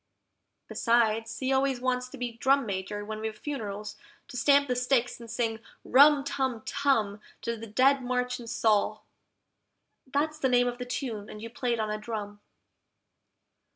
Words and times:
Besides, 0.67 1.37
he 1.37 1.53
always 1.53 1.79
wants 1.79 2.09
to 2.09 2.17
be 2.17 2.31
Drum 2.31 2.65
Major 2.65 3.05
when 3.05 3.19
we've 3.21 3.37
funerals, 3.37 3.97
to 4.29 4.35
stamp 4.35 4.67
the 4.67 4.75
stick 4.75 5.11
and 5.19 5.29
sing 5.29 5.59
RUM 5.83 6.23
TUM 6.23 6.63
TUM 6.65 7.21
To 7.43 7.55
the 7.55 7.67
Dead 7.67 8.01
March 8.01 8.39
in 8.39 8.47
Saul 8.47 9.05
(that's 10.07 10.39
the 10.39 10.49
name 10.49 10.67
of 10.67 10.79
the 10.79 10.85
tune, 10.85 11.29
and 11.29 11.39
you 11.39 11.51
play 11.51 11.73
it 11.73 11.79
on 11.79 11.91
a 11.91 11.99
drum). 11.99 12.41